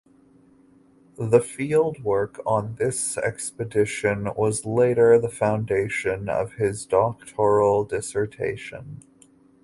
The 1.19 1.41
field 1.41 2.03
work 2.03 2.41
on 2.43 2.73
this 2.79 3.19
expedition 3.19 4.29
was 4.35 4.65
later 4.65 5.19
the 5.19 5.29
foundation 5.29 6.27
of 6.27 6.53
his 6.53 6.87
doctoral 6.87 7.83
dissertation. 7.83 9.03